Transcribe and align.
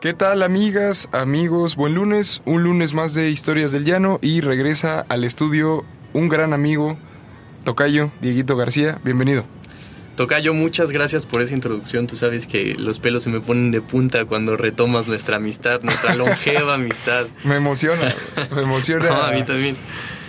¿Qué 0.00 0.12
tal 0.12 0.42
amigas, 0.42 1.08
amigos? 1.12 1.74
Buen 1.76 1.94
lunes, 1.94 2.42
un 2.44 2.62
lunes 2.62 2.94
más 2.94 3.14
de 3.14 3.30
Historias 3.30 3.72
del 3.72 3.84
Llano 3.84 4.18
y 4.22 4.40
regresa 4.40 5.04
al 5.08 5.24
estudio 5.24 5.84
un 6.12 6.28
gran 6.28 6.52
amigo, 6.52 6.96
Tocayo, 7.64 8.10
Dieguito 8.20 8.56
García, 8.56 8.98
bienvenido. 9.04 9.44
Tocayo, 10.16 10.54
muchas 10.54 10.92
gracias 10.92 11.26
por 11.26 11.42
esa 11.42 11.54
introducción. 11.54 12.06
Tú 12.06 12.16
sabes 12.16 12.46
que 12.46 12.74
los 12.78 12.98
pelos 13.00 13.24
se 13.24 13.30
me 13.30 13.40
ponen 13.40 13.70
de 13.70 13.80
punta 13.82 14.24
cuando 14.24 14.56
retomas 14.56 15.06
nuestra 15.08 15.36
amistad, 15.36 15.80
nuestra 15.82 16.14
longeva 16.14 16.74
amistad. 16.74 17.26
Me 17.44 17.56
emociona, 17.56 18.14
me 18.54 18.62
emociona. 18.62 19.08
No, 19.08 19.14
a 19.22 19.32
mí 19.32 19.42
también. 19.44 19.76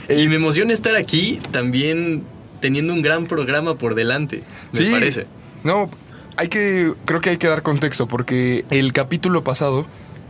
Eh, 0.10 0.22
Y 0.24 0.28
me 0.28 0.36
emociona 0.36 0.74
estar 0.74 0.96
aquí 0.96 1.40
también 1.52 2.24
teniendo 2.62 2.94
un 2.94 3.02
gran 3.02 3.28
programa 3.28 3.76
por 3.76 3.96
delante, 3.96 4.44
me 4.74 4.80
Sí. 4.80 4.90
parece. 4.92 5.28
No, 5.64 5.90
hay 6.38 6.48
que, 6.50 6.94
creo 7.06 7.22
que 7.22 7.32
hay 7.32 7.38
que 7.38 7.48
dar 7.48 7.64
contexto 7.64 8.08
porque 8.08 8.66
el 8.70 8.94
capítulo 8.94 9.44
pasado 9.44 9.86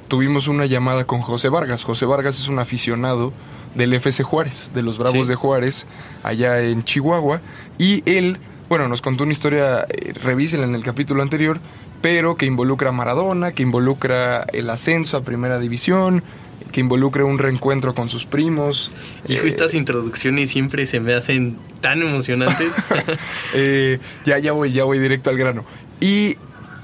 tuvimos 0.08 0.48
una 0.48 0.66
llamada 0.66 1.06
con 1.06 1.22
José 1.22 1.50
Vargas. 1.50 1.84
José 1.84 2.06
Vargas 2.06 2.40
es 2.40 2.48
un 2.48 2.60
aficionado 2.60 3.34
del 3.76 3.94
FC 3.94 4.24
Juárez, 4.24 4.72
de 4.74 4.82
los 4.82 4.98
Bravos 4.98 5.28
Sí. 5.28 5.30
de 5.30 5.36
Juárez, 5.36 5.86
allá 6.24 6.62
en 6.62 6.84
Chihuahua. 6.84 7.42
Y 7.78 8.04
él, 8.10 8.38
bueno, 8.70 8.88
nos 8.88 9.02
contó 9.02 9.24
una 9.24 9.34
historia, 9.34 9.86
eh, 9.90 10.14
revísela 10.24 10.64
en 10.64 10.76
el 10.76 10.84
capítulo 10.84 11.22
anterior, 11.22 11.60
pero 12.02 12.38
que 12.38 12.46
involucra 12.46 12.90
a 12.90 12.92
Maradona, 12.94 13.52
que 13.52 13.64
involucra 13.64 14.46
el 14.54 14.70
ascenso 14.70 15.18
a 15.18 15.22
Primera 15.24 15.60
División, 15.60 16.24
que 16.72 16.80
involucra 16.80 17.24
un 17.26 17.38
reencuentro 17.38 17.94
con 17.94 18.10
sus 18.10 18.26
primos. 18.26 18.92
Hijo, 19.28 19.44
Eh, 19.44 19.48
estas 19.48 19.74
introducciones 19.74 20.50
siempre 20.52 20.86
se 20.86 21.00
me 21.00 21.14
hacen 21.14 21.58
tan 21.82 22.02
emocionantes. 22.02 22.72
Eh, 23.54 24.00
ya, 24.26 24.38
ya 24.40 24.52
voy, 24.54 24.72
ya 24.72 24.84
voy 24.84 25.00
directo 25.00 25.30
al 25.30 25.38
grano. 25.38 25.64
Y 26.00 26.36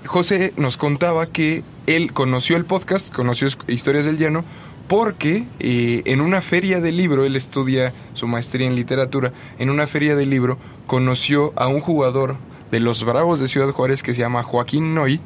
José 0.05 0.53
nos 0.57 0.77
contaba 0.77 1.27
que 1.27 1.63
él 1.87 2.13
conoció 2.13 2.57
el 2.57 2.65
podcast, 2.65 3.13
conoció 3.13 3.47
Historias 3.67 4.05
del 4.05 4.17
Llano, 4.17 4.43
porque 4.87 5.47
eh, 5.59 6.01
en 6.05 6.21
una 6.21 6.41
feria 6.41 6.81
de 6.81 6.91
libro, 6.91 7.25
él 7.25 7.35
estudia 7.35 7.93
su 8.13 8.27
maestría 8.27 8.67
en 8.67 8.75
literatura, 8.75 9.31
en 9.59 9.69
una 9.69 9.87
feria 9.87 10.15
de 10.15 10.25
libro 10.25 10.57
conoció 10.87 11.53
a 11.55 11.67
un 11.67 11.79
jugador 11.79 12.35
de 12.71 12.79
los 12.79 13.05
Bravos 13.05 13.39
de 13.39 13.47
Ciudad 13.47 13.69
Juárez 13.71 14.03
que 14.03 14.13
se 14.13 14.21
llama 14.21 14.43
Joaquín 14.43 14.93
Noy, 14.93 15.19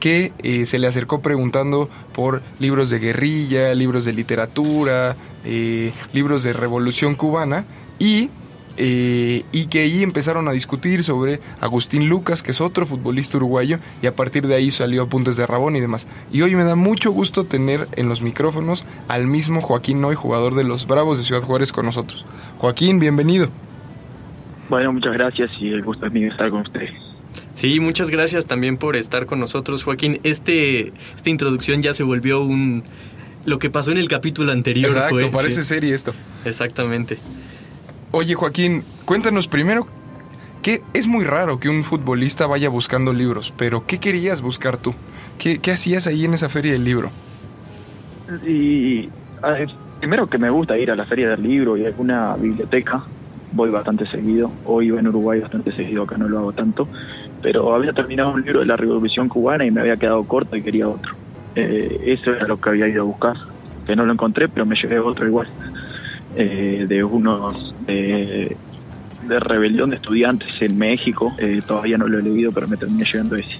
que 0.00 0.32
eh, 0.42 0.66
se 0.66 0.78
le 0.78 0.86
acercó 0.88 1.20
preguntando 1.20 1.88
por 2.12 2.42
libros 2.58 2.90
de 2.90 2.98
guerrilla, 2.98 3.74
libros 3.74 4.04
de 4.04 4.12
literatura, 4.12 5.16
eh, 5.44 5.92
libros 6.12 6.42
de 6.42 6.52
revolución 6.52 7.14
cubana 7.14 7.64
y 7.98 8.30
eh, 8.76 9.44
y 9.52 9.66
que 9.66 9.80
ahí 9.80 10.02
empezaron 10.02 10.48
a 10.48 10.52
discutir 10.52 11.04
sobre 11.04 11.40
Agustín 11.60 12.08
Lucas, 12.08 12.42
que 12.42 12.52
es 12.52 12.60
otro 12.60 12.86
futbolista 12.86 13.36
uruguayo, 13.36 13.78
y 14.02 14.06
a 14.06 14.14
partir 14.14 14.46
de 14.46 14.54
ahí 14.54 14.70
salió 14.70 15.02
Apuntes 15.02 15.36
de 15.36 15.46
Rabón 15.46 15.76
y 15.76 15.80
demás. 15.80 16.08
Y 16.32 16.42
hoy 16.42 16.54
me 16.54 16.64
da 16.64 16.76
mucho 16.76 17.10
gusto 17.10 17.44
tener 17.44 17.88
en 17.96 18.08
los 18.08 18.22
micrófonos 18.22 18.84
al 19.08 19.26
mismo 19.26 19.60
Joaquín 19.60 20.00
Noy, 20.00 20.14
jugador 20.14 20.54
de 20.54 20.64
los 20.64 20.86
Bravos 20.86 21.18
de 21.18 21.24
Ciudad 21.24 21.42
Juárez, 21.42 21.72
con 21.72 21.86
nosotros. 21.86 22.24
Joaquín, 22.58 22.98
bienvenido. 22.98 23.48
Bueno, 24.68 24.92
muchas 24.92 25.12
gracias 25.12 25.50
y 25.60 25.68
el 25.68 25.82
gusto 25.82 26.06
es 26.06 26.12
mío 26.12 26.30
estar 26.30 26.50
con 26.50 26.62
ustedes. 26.62 26.90
Sí, 27.54 27.80
muchas 27.80 28.10
gracias 28.10 28.46
también 28.46 28.76
por 28.76 28.96
estar 28.96 29.26
con 29.26 29.38
nosotros, 29.40 29.84
Joaquín. 29.84 30.20
Este, 30.22 30.92
esta 31.16 31.30
introducción 31.30 31.82
ya 31.82 31.94
se 31.94 32.02
volvió 32.02 32.42
un... 32.42 32.84
Lo 33.44 33.58
que 33.58 33.70
pasó 33.70 33.90
en 33.90 33.98
el 33.98 34.08
capítulo 34.08 34.52
anterior. 34.52 34.90
Exacto, 34.90 35.18
fue, 35.18 35.28
parece 35.28 35.62
sí, 35.62 35.68
serie 35.68 35.94
esto. 35.94 36.14
Exactamente. 36.44 37.18
Oye, 38.14 38.34
Joaquín, 38.34 38.84
cuéntanos 39.06 39.48
primero 39.48 39.86
que 40.60 40.82
es 40.92 41.06
muy 41.06 41.24
raro 41.24 41.58
que 41.58 41.70
un 41.70 41.82
futbolista 41.82 42.46
vaya 42.46 42.68
buscando 42.68 43.14
libros, 43.14 43.54
pero 43.56 43.86
¿qué 43.86 43.98
querías 43.98 44.42
buscar 44.42 44.76
tú? 44.76 44.94
¿Qué, 45.38 45.58
qué 45.58 45.72
hacías 45.72 46.06
ahí 46.06 46.26
en 46.26 46.34
esa 46.34 46.50
feria 46.50 46.72
del 46.72 46.84
libro? 46.84 47.10
Y 48.46 49.08
primero 49.98 50.28
que 50.28 50.36
me 50.36 50.50
gusta 50.50 50.76
ir 50.76 50.90
a 50.90 50.94
la 50.94 51.06
feria 51.06 51.30
del 51.30 51.42
libro 51.42 51.78
y 51.78 51.84
a 51.84 51.88
alguna 51.88 52.36
biblioteca, 52.36 53.02
voy 53.52 53.70
bastante 53.70 54.06
seguido, 54.06 54.52
o 54.66 54.82
iba 54.82 55.00
en 55.00 55.08
Uruguay 55.08 55.40
bastante 55.40 55.72
seguido, 55.72 56.02
acá 56.02 56.18
no 56.18 56.28
lo 56.28 56.38
hago 56.38 56.52
tanto, 56.52 56.88
pero 57.40 57.74
había 57.74 57.94
terminado 57.94 58.32
un 58.32 58.42
libro 58.42 58.60
de 58.60 58.66
la 58.66 58.76
Revolución 58.76 59.28
Cubana 59.28 59.64
y 59.64 59.70
me 59.70 59.80
había 59.80 59.96
quedado 59.96 60.22
corto 60.24 60.54
y 60.54 60.62
quería 60.62 60.86
otro. 60.86 61.14
Eh, 61.54 62.02
eso 62.06 62.30
era 62.30 62.46
lo 62.46 62.60
que 62.60 62.68
había 62.68 62.88
ido 62.88 63.02
a 63.02 63.06
buscar, 63.06 63.36
que 63.86 63.96
no 63.96 64.04
lo 64.04 64.12
encontré, 64.12 64.48
pero 64.48 64.66
me 64.66 64.76
llevé 64.76 64.98
otro 65.00 65.26
igual, 65.26 65.48
eh, 66.36 66.86
de 66.88 67.04
unos... 67.04 67.74
de 67.86 68.56
rebelión 69.38 69.90
de 69.90 69.96
estudiantes 69.96 70.48
en 70.60 70.76
México, 70.76 71.32
eh, 71.38 71.62
todavía 71.64 71.96
no 71.96 72.08
lo 72.08 72.18
he 72.18 72.22
leído, 72.22 72.50
pero 72.50 72.66
me 72.66 72.76
terminé 72.76 73.04
llevando 73.04 73.36
ese. 73.36 73.56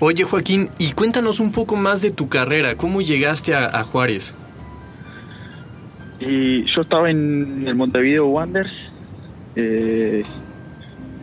Oye, 0.00 0.24
Joaquín, 0.24 0.70
y 0.78 0.92
cuéntanos 0.92 1.40
un 1.40 1.52
poco 1.52 1.76
más 1.76 2.02
de 2.02 2.10
tu 2.10 2.28
carrera. 2.28 2.76
¿Cómo 2.76 3.00
llegaste 3.00 3.54
a, 3.54 3.66
a 3.66 3.84
Juárez? 3.84 4.34
Y 6.20 6.64
yo 6.64 6.82
estaba 6.82 7.10
en 7.10 7.64
el 7.66 7.74
Montevideo 7.76 8.26
Wanderers 8.26 8.72
eh, 9.54 10.24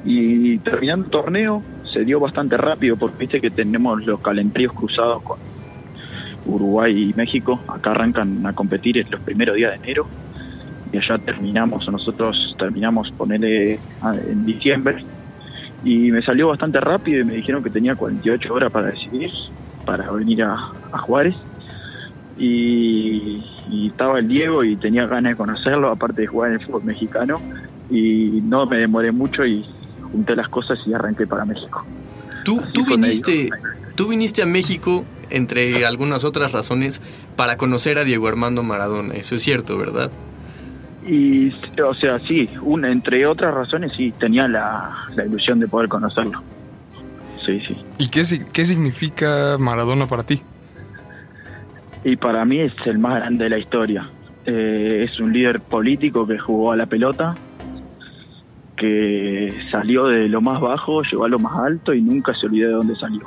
y 0.06 0.58
terminando 0.60 1.06
el 1.06 1.12
torneo 1.12 1.64
se 1.94 2.06
dio 2.06 2.20
bastante 2.20 2.56
rápido 2.58 2.96
porque 2.96 3.18
viste 3.18 3.42
que 3.42 3.50
tenemos 3.50 4.06
los 4.06 4.20
calendarios 4.22 4.74
cruzados 4.74 5.22
con 5.24 5.38
Uruguay 6.46 7.10
y 7.10 7.14
México. 7.14 7.60
Acá 7.68 7.92
arrancan 7.92 8.46
a 8.46 8.54
competir 8.54 8.98
en 8.98 9.12
los 9.12 9.22
primeros 9.22 9.56
días 9.56 9.72
de 9.72 9.78
enero 9.78 10.08
y 10.92 10.98
allá 10.98 11.18
terminamos, 11.18 11.88
nosotros 11.90 12.56
terminamos 12.58 13.12
ponerle 13.12 13.80
en 14.04 14.46
diciembre 14.46 15.04
y 15.84 16.12
me 16.12 16.22
salió 16.22 16.48
bastante 16.48 16.80
rápido 16.80 17.22
y 17.22 17.24
me 17.24 17.34
dijeron 17.34 17.64
que 17.64 17.70
tenía 17.70 17.96
48 17.96 18.54
horas 18.54 18.72
para 18.72 18.88
decidir 18.88 19.32
para 19.86 20.12
venir 20.12 20.44
a, 20.44 20.72
a 20.92 20.98
Juárez 20.98 21.36
y, 22.38 23.44
y 23.70 23.88
estaba 23.88 24.20
el 24.20 24.28
Diego 24.28 24.64
y 24.64 24.76
tenía 24.76 25.06
ganas 25.06 25.34
de 25.34 25.38
conocerlo, 25.38 25.90
aparte 25.90 26.22
de 26.22 26.28
jugar 26.28 26.52
en 26.52 26.60
el 26.60 26.66
fútbol 26.66 26.84
mexicano, 26.84 27.40
y 27.90 28.42
no 28.44 28.66
me 28.66 28.78
demoré 28.78 29.12
mucho 29.12 29.46
y 29.46 29.66
junté 30.12 30.36
las 30.36 30.50
cosas 30.50 30.78
y 30.86 30.94
arranqué 30.94 31.26
para 31.28 31.46
México. 31.46 31.86
Tú, 32.44 32.60
Así 32.60 32.72
tú 32.74 32.86
viniste, 32.86 33.50
tú 33.96 34.08
viniste 34.10 34.42
a 34.42 34.46
México, 34.46 35.06
entre 35.30 35.86
algunas 35.86 36.24
otras 36.24 36.52
razones, 36.52 37.02
para 37.36 37.58
conocer 37.58 37.98
a 37.98 38.04
Diego 38.04 38.28
Armando 38.28 38.64
Maradona. 38.64 39.16
Eso 39.16 39.36
es 39.36 39.44
cierto, 39.44 39.78
¿verdad? 39.78 40.12
Y, 41.08 41.54
o 41.82 41.94
sea, 41.94 42.20
sí, 42.20 42.50
una, 42.62 42.92
entre 42.92 43.26
otras 43.28 43.54
razones, 43.54 43.94
sí, 43.96 44.12
tenía 44.20 44.48
la, 44.48 45.08
la 45.16 45.26
ilusión 45.26 45.60
de 45.60 45.68
poder 45.68 45.88
conocerlo. 45.88 46.42
Sí, 47.46 47.62
sí. 47.68 47.78
¿Y 48.00 48.10
qué, 48.10 48.24
qué 48.52 48.66
significa 48.66 49.58
Maradona 49.60 50.08
para 50.08 50.24
ti? 50.24 50.42
Y 52.04 52.16
para 52.18 52.44
mí 52.46 52.60
es 52.60 52.74
el 52.86 52.98
más 52.98 53.16
grande 53.16 53.46
de 53.46 53.50
la 53.50 53.58
historia. 53.60 54.10
Eh, 54.46 55.08
es 55.10 55.20
un 55.20 55.34
líder 55.34 55.60
político 55.60 56.28
que 56.28 56.38
jugó 56.38 56.72
a 56.72 56.76
la 56.76 56.86
pelota, 56.86 57.36
que 58.78 59.54
salió 59.72 60.06
de 60.06 60.28
lo 60.28 60.42
más 60.42 60.62
bajo, 60.62 61.02
llegó 61.04 61.26
a 61.26 61.30
lo 61.30 61.40
más 61.40 61.54
alto 61.58 61.94
y 61.94 62.02
nunca 62.02 62.34
se 62.34 62.46
olvidó 62.46 62.68
de 62.68 62.74
dónde 62.76 62.96
salió. 62.96 63.26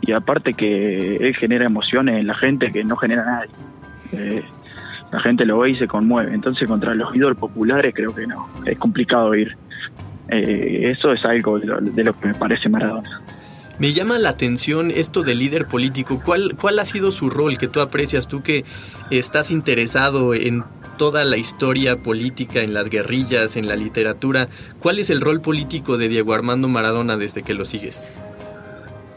Y 0.00 0.12
aparte 0.12 0.54
que 0.54 1.16
él 1.16 1.34
genera 1.36 1.66
emociones 1.66 2.20
en 2.20 2.26
la 2.26 2.34
gente 2.34 2.72
que 2.72 2.84
no 2.84 2.96
genera 2.96 3.24
nadie. 3.24 3.50
Eh, 4.12 4.42
la 5.12 5.20
gente 5.20 5.44
lo 5.44 5.58
ve 5.58 5.70
y 5.70 5.74
se 5.76 5.86
conmueve. 5.86 6.34
Entonces 6.34 6.68
contra 6.68 6.94
los 6.94 7.14
ídolos 7.14 7.38
populares 7.38 7.94
creo 7.94 8.14
que 8.14 8.26
no, 8.26 8.48
es 8.64 8.78
complicado 8.78 9.34
ir. 9.34 9.56
Eh, 10.28 10.90
eso 10.90 11.12
es 11.12 11.24
algo 11.24 11.58
de 11.58 12.04
lo, 12.04 12.12
que 12.12 12.28
me 12.28 12.34
parece 12.34 12.68
Maradona. 12.68 13.22
Me 13.78 13.92
llama 13.92 14.18
la 14.18 14.30
atención 14.30 14.90
esto 14.90 15.22
del 15.22 15.38
líder 15.38 15.66
político. 15.66 16.20
¿Cuál, 16.22 16.56
¿Cuál 16.60 16.78
ha 16.80 16.84
sido 16.84 17.10
su 17.10 17.30
rol 17.30 17.58
que 17.58 17.68
tú 17.68 17.80
aprecias, 17.80 18.26
tú 18.26 18.42
que 18.42 18.64
estás 19.10 19.50
interesado 19.50 20.34
en 20.34 20.64
toda 20.98 21.24
la 21.24 21.36
historia 21.36 21.96
política, 21.96 22.60
en 22.60 22.74
las 22.74 22.90
guerrillas, 22.90 23.56
en 23.56 23.68
la 23.68 23.76
literatura? 23.76 24.48
¿Cuál 24.80 24.98
es 24.98 25.10
el 25.10 25.20
rol 25.20 25.40
político 25.40 25.96
de 25.96 26.08
Diego 26.08 26.34
Armando 26.34 26.68
Maradona 26.68 27.16
desde 27.16 27.42
que 27.42 27.54
lo 27.54 27.64
sigues? 27.64 28.02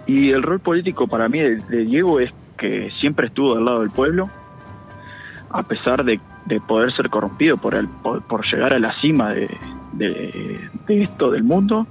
Y 0.05 0.29
el 0.29 0.43
rol 0.43 0.59
político 0.59 1.07
para 1.07 1.27
mí 1.27 1.39
de, 1.39 1.55
de 1.55 1.85
Diego 1.85 2.19
es 2.19 2.31
que 2.57 2.91
siempre 3.01 3.27
estuvo 3.27 3.55
del 3.55 3.65
lado 3.65 3.79
del 3.79 3.89
pueblo, 3.89 4.29
a 5.53 5.63
pesar 5.63 6.03
de, 6.03 6.19
de 6.45 6.59
poder 6.61 6.93
ser 6.95 7.09
corrompido 7.09 7.57
por, 7.57 7.75
el, 7.75 7.87
por, 7.87 8.21
por 8.23 8.45
llegar 8.45 8.73
a 8.73 8.79
la 8.79 8.93
cima 9.01 9.33
de, 9.33 9.49
de- 9.93 10.59
esto 10.87 11.31
del 11.31 11.43
mundo, 11.43 11.87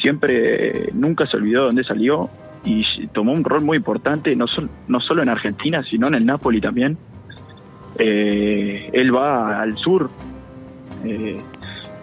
siempre 0.00 0.90
nunca 0.92 1.26
se 1.26 1.36
olvidó 1.36 1.60
de 1.62 1.66
dónde 1.66 1.84
salió 1.84 2.28
y 2.64 2.84
tomó 3.08 3.32
un 3.32 3.44
rol 3.44 3.62
muy 3.64 3.76
importante, 3.76 4.34
no, 4.34 4.46
sol- 4.48 4.70
no 4.88 5.00
solo 5.00 5.22
en 5.22 5.28
Argentina, 5.28 5.84
sino 5.88 6.08
en 6.08 6.14
el 6.14 6.26
Napoli 6.26 6.60
también. 6.60 6.98
eh, 7.98 8.90
él 8.92 9.14
va 9.14 9.60
al 9.62 9.76
sur, 9.78 10.10
eh, 11.04 11.40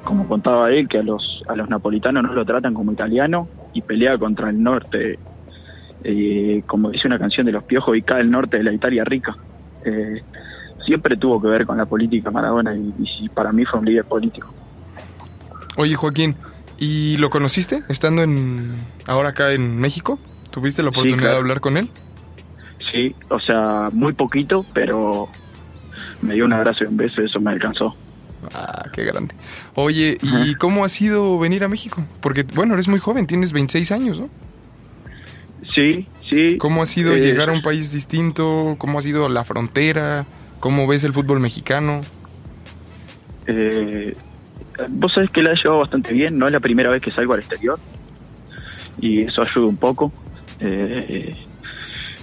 como 0.04 0.28
contaba 0.28 0.72
él, 0.72 0.88
que 0.88 1.00
a 1.00 1.04
los, 1.04 1.44
a 1.48 1.56
los 1.56 1.70
napolitanos 1.70 2.24
no 2.24 2.34
lo 2.34 2.46
tratan 2.46 2.74
como 2.74 2.92
italiano 2.92 3.48
y 3.74 3.82
pelea 3.82 4.18
contra 4.18 4.50
el 4.50 4.62
norte, 4.62 5.20
eh, 6.04 6.64
como 6.66 6.90
dice 6.92 7.08
una 7.08 7.20
canción 7.20 7.46
de 7.46 7.52
los 7.52 7.64
piojos, 7.64 7.96
y 7.98 8.02
cae 8.02 8.22
el 8.22 8.32
norte 8.32 8.58
de 8.58 8.64
la 8.64 8.74
Italia 8.74 9.04
rica. 9.04 9.36
Siempre 10.86 11.18
tuvo 11.18 11.42
que 11.42 11.48
ver 11.48 11.66
con 11.66 11.78
la 11.78 11.86
política 11.86 12.32
Maradona 12.32 12.76
y, 12.76 12.94
y 13.22 13.30
para 13.30 13.52
mí 13.52 13.66
fue 13.66 13.80
un 13.80 13.86
líder 13.86 14.06
político. 14.06 14.54
Oye, 15.76 15.96
Joaquín, 15.96 16.36
¿y 16.78 17.18
lo 17.18 17.30
conociste 17.30 17.84
estando 17.90 18.22
en 18.22 18.76
ahora 19.08 19.30
acá 19.30 19.52
en 19.54 19.78
México? 19.80 20.20
¿Tuviste 20.52 20.84
la 20.84 20.90
oportunidad 20.90 21.20
claro. 21.20 21.34
de 21.34 21.40
hablar 21.40 21.60
con 21.62 21.78
él? 21.78 21.90
Sí, 22.92 23.16
o 23.30 23.40
sea, 23.40 23.90
muy 23.92 24.14
poquito, 24.14 24.64
pero 24.74 25.28
me 26.22 26.36
dio 26.36 26.46
un 26.46 26.54
abrazo 26.54 26.84
y 26.84 26.88
un 26.88 26.98
beso, 26.98 27.22
eso 27.22 27.40
me 27.40 27.52
alcanzó. 27.52 27.96
Ah, 28.54 28.84
qué 28.94 29.04
grande. 29.04 29.34
Oye, 29.74 30.18
¿y 30.22 30.54
cómo 30.56 30.86
ha 30.86 30.90
sido 30.90 31.40
venir 31.40 31.64
a 31.64 31.68
México? 31.70 32.04
Porque, 32.22 32.44
bueno, 32.44 32.74
eres 32.76 32.88
muy 32.88 33.00
joven, 33.00 33.26
tienes 33.26 33.52
26 33.52 33.92
años, 33.94 34.20
¿no? 34.20 34.30
Sí, 35.74 36.08
sí. 36.30 36.58
¿Cómo 36.60 36.84
ha 36.84 36.86
sido 36.86 37.14
Eh, 37.14 37.20
llegar 37.20 37.50
a 37.50 37.54
un 37.54 37.62
país 37.62 37.92
distinto? 37.92 38.76
¿Cómo 38.78 39.00
ha 39.00 39.02
sido 39.02 39.28
la 39.30 39.44
frontera? 39.44 40.26
¿Cómo 40.63 40.88
ves 40.88 41.04
el 41.04 41.12
fútbol 41.12 41.42
mexicano? 41.42 42.00
Eh, 43.48 44.15
vos 44.92 45.12
sabés 45.12 45.30
que 45.30 45.42
la 45.42 45.51
he 45.51 45.56
llevado 45.56 45.81
bastante 45.81 46.13
bien, 46.13 46.39
no 46.39 46.48
es 46.48 46.54
la 46.54 46.62
primera 46.62 46.89
vez 46.89 47.01
que 47.01 47.12
salgo 47.12 47.33
al 47.33 47.42
exterior 47.42 47.77
y 49.01 49.24
eso 49.24 49.42
ayuda 49.42 49.68
un 49.68 49.75
poco. 49.75 50.13
Eh, 50.62 51.36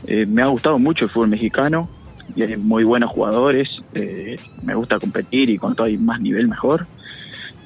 eh, 0.06 0.25
me 0.25 0.40
ha 0.40 0.46
gustado 0.46 0.78
mucho 0.78 1.04
el 1.04 1.10
fútbol 1.10 1.28
mexicano 1.28 1.90
y 2.34 2.40
hay 2.40 2.56
muy 2.56 2.82
buenos 2.82 3.10
jugadores, 3.10 3.69
eh, 3.92 4.37
me 4.62 4.75
gusta 4.75 4.98
competir 4.98 5.50
y 5.50 5.58
cuanto 5.58 5.84
hay 5.84 5.98
más 5.98 6.19
nivel 6.19 6.48
mejor. 6.48 6.87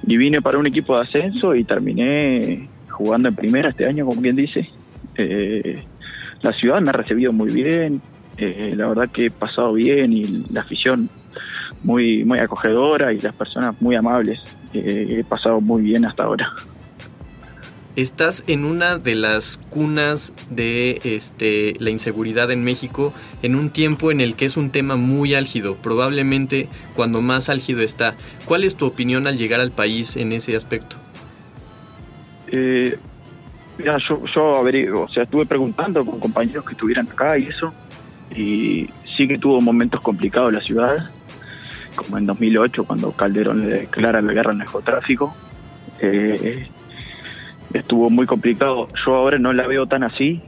Y 0.05 0.17
vine 0.17 0.43
para 0.43 0.59
un 0.59 0.67
equipo 0.67 0.97
de 0.97 1.05
ascenso 1.05 1.55
y 1.55 1.63
terminé 1.63 2.69
jugando 2.91 3.29
en 3.29 3.37
primera 3.37 3.69
este 3.69 3.87
año, 3.87 4.07
como 4.07 4.21
quien 4.21 4.35
dice. 4.35 4.69
La 6.43 6.53
ciudad 6.53 6.81
me 6.81 6.89
ha 6.91 6.95
recibido 6.95 7.33
muy 7.33 7.53
bien, 7.53 8.03
eh, 8.39 8.75
la 8.77 8.89
verdad 8.89 9.09
que 9.11 9.27
he 9.27 9.31
pasado 9.31 9.73
bien 9.75 10.13
y 10.13 10.25
la 10.51 10.63
afición 10.63 11.09
muy 11.83 12.25
muy 12.25 12.39
acogedora 12.39 13.13
y 13.13 13.21
las 13.21 13.35
personas 13.35 13.81
muy 13.81 13.95
amables. 13.95 14.41
Eh, 14.73 15.19
he 15.21 15.25
pasado 15.25 15.61
muy 15.61 15.83
bien 15.83 16.05
hasta 16.05 16.25
ahora. 16.25 16.53
Estás 17.97 18.43
en 18.49 18.65
una 18.65 18.99
de 18.99 19.15
las 19.15 19.57
cunas 19.71 20.33
de 20.51 21.01
este, 21.05 21.75
la 21.79 21.91
inseguridad 21.91 22.51
en 22.51 22.65
México 22.65 23.13
en 23.43 23.55
un 23.55 23.71
tiempo 23.71 24.11
en 24.11 24.21
el 24.21 24.35
que 24.35 24.47
es 24.47 24.57
un 24.57 24.71
tema 24.71 24.97
muy 24.97 25.35
álgido, 25.35 25.77
probablemente 25.77 26.69
cuando 26.97 27.23
más 27.23 27.49
álgido 27.49 27.83
está. 27.83 28.15
¿Cuál 28.47 28.65
es 28.65 28.75
tu 28.75 28.87
opinión 28.87 29.29
al 29.29 29.37
llegar 29.37 29.61
al 29.61 29.71
país 29.71 30.17
en 30.17 30.33
ese 30.33 30.57
aspecto? 30.57 30.97
Eh, 32.49 32.99
mira, 33.79 33.97
yo, 34.09 34.23
yo 34.35 34.57
averiguo, 34.57 35.03
o 35.03 35.09
sea, 35.09 35.23
estuve 35.23 35.47
preguntando 35.47 36.05
con 36.05 36.19
compañeros 36.19 36.65
que 36.65 36.73
estuvieran 36.73 37.09
acá 37.09 37.39
y 37.39 37.47
eso, 37.47 37.73
y 38.35 38.91
sí 39.17 39.29
que 39.29 39.39
tuvo 39.39 39.61
momentos 39.61 40.01
complicados 40.01 40.53
la 40.53 40.61
ciudad, 40.61 41.11
como 41.95 42.19
en 42.19 42.27
2008 42.27 42.85
cuando 42.85 43.13
Calderón 43.13 43.61
le 43.61 43.79
declara 43.79 44.21
la 44.21 44.33
guerra 44.33 44.51
al 44.51 44.59
narcotráfico. 44.59 45.35
Eh, 46.01 46.69
estuvo 47.73 48.11
muy 48.11 48.27
complicado. 48.27 48.89
Yo 49.05 49.15
ahora 49.15 49.39
no 49.39 49.53
la 49.53 49.67
veo 49.67 49.87
tan 49.87 50.03
así 50.03 50.43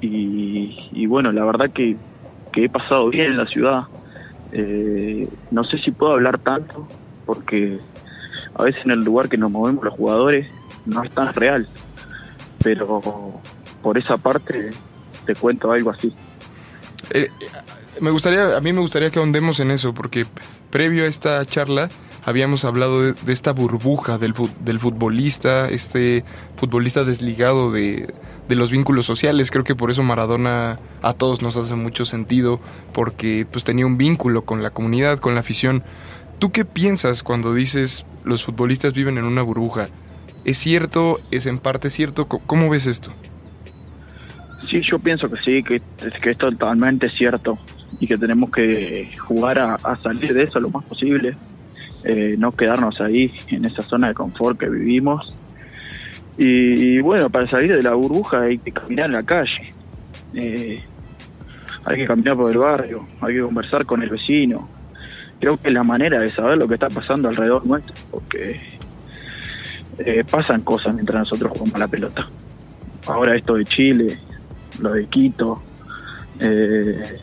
y, 0.00 0.88
y 0.92 1.06
bueno, 1.06 1.32
la 1.32 1.44
verdad 1.44 1.70
que, 1.70 1.96
he 2.58 2.68
pasado 2.70 3.10
bien 3.10 3.32
en 3.32 3.36
la 3.36 3.46
ciudad. 3.46 3.82
Eh, 4.52 5.28
no 5.50 5.62
sé 5.64 5.76
si 5.78 5.90
puedo 5.90 6.14
hablar 6.14 6.38
tanto 6.38 6.88
porque 7.26 7.78
a 8.54 8.62
veces 8.62 8.82
en 8.84 8.92
el 8.92 9.00
lugar 9.00 9.28
que 9.28 9.36
nos 9.36 9.50
movemos 9.50 9.84
los 9.84 9.92
jugadores 9.92 10.46
no 10.86 11.02
es 11.02 11.10
tan 11.10 11.34
real, 11.34 11.66
pero 12.62 13.02
por 13.82 13.98
esa 13.98 14.16
parte 14.16 14.70
te 15.26 15.34
cuento 15.34 15.70
algo 15.70 15.90
así. 15.90 16.14
Eh, 17.10 17.28
me 18.00 18.10
gustaría, 18.10 18.56
a 18.56 18.60
mí 18.60 18.72
me 18.72 18.80
gustaría 18.80 19.10
que 19.10 19.18
ahondemos 19.18 19.60
en 19.60 19.70
eso, 19.70 19.94
porque 19.94 20.26
previo 20.70 21.04
a 21.04 21.06
esta 21.06 21.44
charla 21.46 21.88
habíamos 22.24 22.64
hablado 22.64 23.02
de, 23.02 23.12
de 23.12 23.32
esta 23.32 23.52
burbuja 23.52 24.18
del, 24.18 24.34
del 24.60 24.78
futbolista, 24.80 25.68
este 25.68 26.24
futbolista 26.56 27.04
desligado 27.04 27.70
de, 27.70 28.12
de 28.48 28.54
los 28.54 28.70
vínculos 28.70 29.06
sociales. 29.06 29.50
Creo 29.50 29.64
que 29.64 29.74
por 29.74 29.90
eso 29.90 30.02
Maradona 30.02 30.78
a 31.02 31.12
todos 31.12 31.42
nos 31.42 31.56
hace 31.56 31.74
mucho 31.74 32.04
sentido, 32.04 32.60
porque 32.92 33.46
pues 33.50 33.64
tenía 33.64 33.86
un 33.86 33.96
vínculo 33.96 34.44
con 34.44 34.62
la 34.62 34.70
comunidad, 34.70 35.18
con 35.20 35.34
la 35.34 35.40
afición. 35.40 35.84
¿Tú 36.38 36.52
qué 36.52 36.64
piensas 36.64 37.22
cuando 37.22 37.54
dices 37.54 38.04
los 38.24 38.44
futbolistas 38.44 38.92
viven 38.92 39.18
en 39.18 39.24
una 39.24 39.42
burbuja? 39.42 39.88
¿Es 40.44 40.58
cierto? 40.58 41.20
¿Es 41.30 41.46
en 41.46 41.58
parte 41.58 41.90
cierto? 41.90 42.26
¿Cómo 42.26 42.68
ves 42.68 42.86
esto? 42.86 43.12
Yo 44.82 44.98
pienso 44.98 45.30
que 45.30 45.36
sí, 45.42 45.62
que, 45.62 45.80
que 46.22 46.30
es 46.30 46.38
totalmente 46.38 47.08
cierto 47.10 47.58
y 48.00 48.06
que 48.06 48.18
tenemos 48.18 48.50
que 48.50 49.08
jugar 49.18 49.58
a, 49.58 49.96
salir 49.96 50.34
de 50.34 50.44
eso 50.44 50.60
lo 50.60 50.70
más 50.70 50.84
posible, 50.84 51.36
eh, 52.04 52.34
no 52.38 52.52
quedarnos 52.52 53.00
ahí 53.00 53.32
en 53.48 53.64
esa 53.64 53.82
zona 53.82 54.08
de 54.08 54.14
confort 54.14 54.58
que 54.58 54.68
vivimos. 54.68 55.34
Y, 56.38 57.00
bueno, 57.00 57.30
para 57.30 57.48
salir 57.48 57.74
de 57.74 57.82
la 57.82 57.94
burbuja 57.94 58.42
hay 58.42 58.58
que 58.58 58.70
caminar 58.70 59.06
en 59.06 59.12
la 59.12 59.22
calle, 59.22 59.70
eh, 60.34 60.82
hay 61.84 61.96
que 61.96 62.04
caminar 62.06 62.36
por 62.36 62.50
el 62.50 62.58
barrio, 62.58 63.06
hay 63.20 63.34
que 63.34 63.40
conversar 63.40 63.86
con 63.86 64.02
el 64.02 64.10
vecino. 64.10 64.68
Creo 65.40 65.56
que 65.56 65.68
es 65.68 65.74
la 65.74 65.84
manera 65.84 66.18
de 66.18 66.28
saber 66.28 66.58
lo 66.58 66.68
que 66.68 66.74
está 66.74 66.88
pasando 66.88 67.28
alrededor 67.28 67.66
nuestro, 67.66 67.94
porque 68.10 68.60
eh, 69.98 70.24
pasan 70.30 70.60
cosas 70.60 70.94
mientras 70.94 71.20
nosotros 71.20 71.52
jugamos 71.52 71.78
la 71.78 71.88
pelota. 71.88 72.26
Ahora 73.06 73.34
esto 73.34 73.54
de 73.54 73.64
Chile, 73.64 74.18
lo 74.80 74.92
de 74.92 75.06
Quito, 75.06 75.62
eh, 76.40 77.18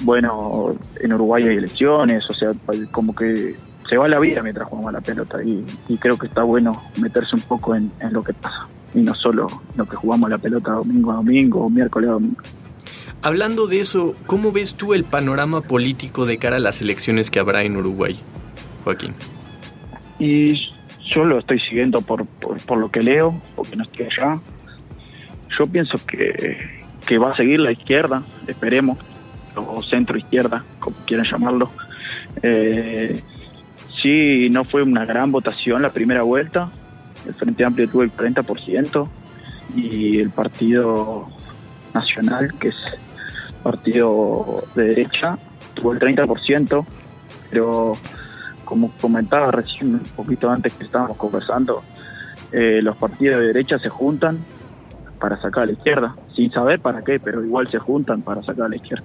bueno, 0.00 0.74
en 1.00 1.12
Uruguay 1.12 1.44
hay 1.44 1.56
elecciones, 1.56 2.24
o 2.28 2.32
sea, 2.32 2.52
como 2.90 3.14
que 3.14 3.56
se 3.88 3.96
va 3.96 4.08
la 4.08 4.18
vida 4.18 4.42
mientras 4.42 4.68
jugamos 4.68 4.88
a 4.90 4.92
la 4.92 5.00
pelota 5.00 5.42
y, 5.42 5.64
y 5.88 5.98
creo 5.98 6.18
que 6.18 6.26
está 6.26 6.42
bueno 6.42 6.82
meterse 7.00 7.36
un 7.36 7.42
poco 7.42 7.74
en, 7.74 7.92
en 8.00 8.12
lo 8.12 8.24
que 8.24 8.32
pasa 8.32 8.66
y 8.94 9.00
no 9.00 9.14
solo 9.14 9.46
lo 9.76 9.86
que 9.86 9.96
jugamos 9.96 10.28
a 10.28 10.30
la 10.30 10.38
pelota 10.38 10.72
domingo 10.72 11.12
a 11.12 11.16
domingo 11.16 11.64
o 11.64 11.70
miércoles 11.70 12.08
a 12.10 12.12
domingo. 12.14 12.42
Hablando 13.22 13.66
de 13.66 13.80
eso, 13.80 14.14
¿cómo 14.26 14.52
ves 14.52 14.74
tú 14.74 14.94
el 14.94 15.04
panorama 15.04 15.62
político 15.62 16.26
de 16.26 16.38
cara 16.38 16.56
a 16.56 16.60
las 16.60 16.80
elecciones 16.80 17.30
que 17.30 17.40
habrá 17.40 17.62
en 17.62 17.76
Uruguay, 17.76 18.20
Joaquín? 18.84 19.14
Y 20.18 20.54
yo 21.14 21.24
lo 21.24 21.38
estoy 21.38 21.58
siguiendo 21.60 22.02
por, 22.02 22.26
por, 22.26 22.58
por 22.60 22.78
lo 22.78 22.90
que 22.90 23.00
leo, 23.00 23.40
porque 23.56 23.76
no 23.76 23.84
estoy 23.84 24.06
allá. 24.06 24.38
Yo 25.58 25.66
pienso 25.66 25.98
que, 26.06 26.84
que 27.06 27.18
va 27.18 27.32
a 27.32 27.36
seguir 27.36 27.60
la 27.60 27.72
izquierda, 27.72 28.22
esperemos, 28.46 28.98
o 29.56 29.82
centro 29.82 30.16
izquierda, 30.16 30.64
como 30.78 30.96
quieran 31.06 31.26
llamarlo. 31.30 31.70
Eh, 32.42 33.22
sí, 34.02 34.48
no 34.50 34.64
fue 34.64 34.82
una 34.82 35.04
gran 35.04 35.30
votación 35.32 35.82
la 35.82 35.90
primera 35.90 36.22
vuelta. 36.22 36.70
El 37.26 37.34
Frente 37.34 37.64
Amplio 37.64 37.88
tuvo 37.88 38.02
el 38.02 38.12
40% 38.12 39.08
y 39.76 40.20
el 40.20 40.30
Partido 40.30 41.28
Nacional, 41.94 42.54
que 42.58 42.68
es 42.68 42.76
partido 43.62 44.64
de 44.74 44.88
derecha, 44.88 45.38
tuvo 45.72 45.92
el 45.92 45.98
30%, 45.98 46.84
pero 47.50 47.96
como 48.64 48.90
comentaba 49.00 49.50
recién 49.50 49.94
un 49.94 50.00
poquito 50.00 50.50
antes 50.50 50.72
que 50.74 50.84
estábamos 50.84 51.16
conversando, 51.16 51.82
eh, 52.52 52.80
los 52.82 52.96
partidos 52.96 53.40
de 53.40 53.46
derecha 53.48 53.78
se 53.78 53.88
juntan 53.88 54.38
para 55.24 55.40
sacar 55.40 55.62
a 55.62 55.66
la 55.68 55.72
izquierda, 55.72 56.14
sin 56.36 56.50
saber 56.52 56.80
para 56.80 57.00
qué, 57.02 57.18
pero 57.18 57.42
igual 57.42 57.66
se 57.70 57.78
juntan 57.78 58.20
para 58.20 58.42
sacar 58.42 58.66
a 58.66 58.68
la 58.68 58.76
izquierda. 58.76 59.02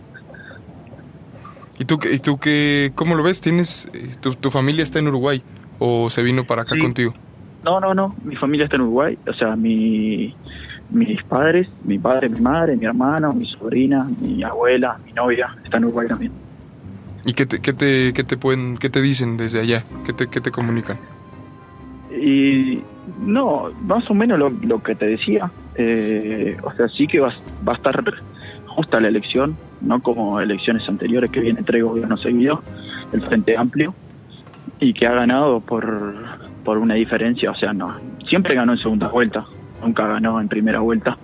¿Y 1.79 1.85
tú, 1.85 1.97
qué- 1.97 2.13
y 2.13 2.19
tú 2.19 2.37
qué, 2.37 2.91
cómo 2.93 3.15
lo 3.15 3.23
ves? 3.23 3.39
¿Tienes, 3.39 3.87
eh, 3.93 4.15
tu, 4.19 4.33
tu 4.35 4.49
familia 4.51 4.83
está 4.83 4.99
en 4.99 5.07
Uruguay 5.07 5.41
o 5.79 6.09
se 6.09 6.21
vino 6.21 6.43
para 6.43 6.63
acá 6.63 6.75
Sí. 6.75 6.81
contigo? 6.81 7.13
No, 7.63 7.79
no, 7.79 7.93
no, 7.93 8.13
mi 8.25 8.35
familia 8.35 8.65
está 8.65 8.75
en 8.75 8.81
Uruguay, 8.81 9.17
o 9.25 9.33
sea, 9.33 9.55
mi, 9.55 10.35
mis 10.89 11.23
padres, 11.23 11.69
mi 11.85 11.97
padre, 11.99 12.27
mi 12.27 12.41
madre, 12.41 12.75
mi 12.75 12.83
hermano, 12.83 13.31
mi 13.31 13.45
sobrina, 13.45 14.05
mi 14.19 14.43
abuela, 14.43 14.97
mi 15.05 15.13
novia, 15.13 15.55
están 15.63 15.83
en 15.83 15.85
Uruguay 15.85 16.09
también. 16.09 16.33
¿Y 17.25 17.31
qué 17.31 17.45
te, 17.45 17.61
qué 17.61 17.71
te, 17.71 18.11
qué 18.11 18.25
te 18.25 18.35
pueden, 18.35 18.75
qué 18.75 18.89
te 18.89 19.01
dicen 19.01 19.37
desde 19.37 19.61
allá? 19.61 19.85
¿Qué 20.05 20.11
te, 20.11 20.27
qué 20.27 20.41
te 20.41 20.51
comunican? 20.51 20.97
Y 22.11 22.81
no, 23.25 23.69
más 23.85 24.09
o 24.09 24.13
menos 24.13 24.37
lo, 24.37 24.49
lo 24.49 24.83
que 24.83 24.95
te 24.95 25.05
decía. 25.05 25.49
Eh, 25.81 26.57
o 26.61 26.73
sea, 26.73 26.89
sí 26.89 27.07
que 27.07 27.21
va, 27.21 27.33
va 27.67 27.71
a 27.71 27.75
estar 27.77 28.03
justa 28.67 28.99
la 28.99 29.07
elección, 29.07 29.55
no 29.79 30.01
como 30.01 30.39
elecciones 30.41 30.83
anteriores 30.89 31.31
que 31.31 31.39
vienen 31.39 31.63
tres 31.63 31.81
gobiernos 31.83 32.21
seguidos, 32.21 32.59
el 33.13 33.21
Frente 33.21 33.55
Amplio, 33.57 33.95
y 34.81 34.93
que 34.93 35.07
ha 35.07 35.13
ganado 35.13 35.61
por, 35.61 36.15
por 36.65 36.77
una 36.77 36.95
diferencia. 36.95 37.51
O 37.51 37.55
sea, 37.55 37.71
no, 37.71 37.95
siempre 38.27 38.55
ganó 38.55 38.73
en 38.73 38.79
segunda 38.79 39.07
vuelta, 39.07 39.45
nunca 39.81 40.05
ganó 40.05 40.41
en 40.41 40.49
primera 40.49 40.81
vuelta, 40.81 41.17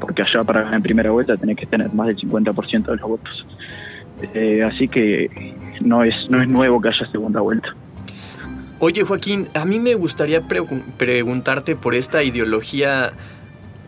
porque 0.00 0.22
allá 0.22 0.42
para 0.42 0.60
ganar 0.60 0.76
en 0.76 0.82
primera 0.82 1.10
vuelta 1.10 1.36
tenés 1.36 1.56
que 1.58 1.66
tener 1.66 1.92
más 1.92 2.06
del 2.06 2.16
50% 2.16 2.86
de 2.86 2.96
los 2.96 3.08
votos. 3.10 3.46
Eh, 4.34 4.62
así 4.64 4.88
que 4.88 5.54
no 5.82 6.02
es, 6.02 6.14
no 6.30 6.40
es 6.42 6.48
nuevo 6.48 6.80
que 6.80 6.88
haya 6.88 7.06
segunda 7.12 7.40
vuelta. 7.40 7.68
Oye 8.80 9.02
Joaquín, 9.02 9.48
a 9.54 9.64
mí 9.64 9.78
me 9.80 9.94
gustaría 9.94 10.40
pregu- 10.40 10.82
preguntarte 10.96 11.76
por 11.76 11.94
esta 11.94 12.22
ideología 12.22 13.10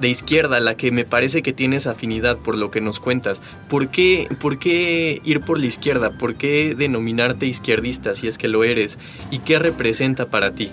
de 0.01 0.09
izquierda, 0.09 0.61
la 0.61 0.77
que 0.77 0.91
me 0.91 1.05
parece 1.05 1.43
que 1.43 1.53
tienes 1.53 1.87
afinidad 1.87 2.39
por 2.39 2.57
lo 2.57 2.71
que 2.71 2.81
nos 2.81 3.01
cuentas. 3.01 3.43
¿Por 3.69 3.89
qué, 3.89 4.27
¿Por 4.41 4.59
qué 4.59 5.21
ir 5.25 5.41
por 5.41 5.59
la 5.59 5.67
izquierda? 5.67 6.11
¿Por 6.11 6.37
qué 6.37 6.75
denominarte 6.77 7.47
izquierdista 7.47 8.15
si 8.15 8.27
es 8.27 8.39
que 8.39 8.49
lo 8.49 8.65
eres? 8.65 8.99
¿Y 9.31 9.41
qué 9.41 9.59
representa 9.59 10.27
para 10.27 10.53
ti? 10.53 10.71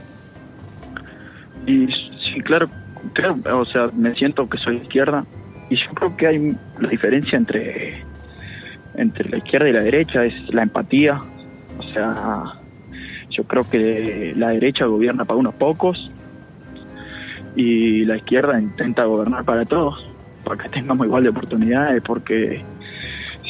Y 1.65 1.87
sí, 1.87 2.41
claro, 2.43 2.69
creo, 3.13 3.37
o 3.59 3.65
sea, 3.65 3.89
me 3.93 4.15
siento 4.15 4.49
que 4.49 4.57
soy 4.57 4.77
izquierda 4.77 5.25
y 5.69 5.75
yo 5.75 5.93
creo 5.93 6.15
que 6.15 6.27
hay 6.27 6.55
la 6.79 6.89
diferencia 6.89 7.37
entre 7.37 8.05
entre 8.95 9.29
la 9.29 9.37
izquierda 9.37 9.69
y 9.69 9.73
la 9.73 9.81
derecha 9.81 10.25
es 10.25 10.33
la 10.51 10.63
empatía, 10.63 11.21
o 11.77 11.83
sea, 11.93 12.43
yo 13.29 13.43
creo 13.43 13.69
que 13.69 14.33
la 14.35 14.49
derecha 14.49 14.85
gobierna 14.85 15.25
para 15.25 15.39
unos 15.39 15.53
pocos 15.53 16.11
y 17.57 18.05
la 18.05 18.17
izquierda 18.17 18.61
intenta 18.61 19.03
gobernar 19.05 19.43
para 19.43 19.65
todos, 19.65 20.07
para 20.43 20.63
que 20.63 20.69
tengamos 20.69 21.07
igual 21.07 21.23
de 21.23 21.29
oportunidades, 21.29 22.03
porque 22.03 22.63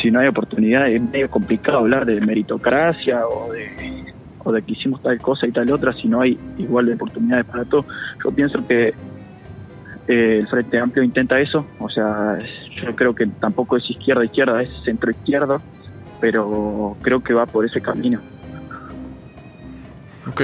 si 0.01 0.09
no 0.09 0.21
hay 0.21 0.27
oportunidades 0.27 0.95
es 0.95 1.09
medio 1.09 1.29
complicado 1.29 1.79
hablar 1.79 2.05
de 2.05 2.21
meritocracia 2.21 3.27
o 3.27 3.51
de 3.51 4.05
o 4.43 4.51
de 4.53 4.61
que 4.61 4.71
hicimos 4.71 5.01
tal 5.01 5.19
cosa 5.19 5.45
y 5.45 5.51
tal 5.51 5.69
otra 5.73 5.91
si 5.91 6.07
no 6.07 6.21
hay 6.21 6.39
igual 6.57 6.85
de 6.85 6.93
oportunidades 6.93 7.45
para 7.45 7.65
todos. 7.65 7.85
Yo 8.23 8.31
pienso 8.31 8.65
que 8.65 8.93
eh, 10.07 10.37
el 10.39 10.47
Frente 10.47 10.79
Amplio 10.79 11.03
intenta 11.03 11.37
eso, 11.41 11.65
o 11.79 11.89
sea, 11.89 12.39
yo 12.81 12.95
creo 12.95 13.13
que 13.13 13.25
tampoco 13.41 13.75
es 13.75 13.89
izquierda 13.89 14.23
izquierda, 14.23 14.61
es 14.61 14.69
centro 14.85 15.11
izquierda, 15.11 15.59
pero 16.21 16.95
creo 17.01 17.21
que 17.21 17.33
va 17.33 17.45
por 17.45 17.65
ese 17.65 17.81
camino. 17.81 18.21
Ok. 20.25 20.41